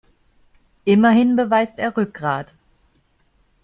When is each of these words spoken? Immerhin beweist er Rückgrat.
Immerhin 0.83 1.35
beweist 1.35 1.77
er 1.77 1.95
Rückgrat. 1.95 2.55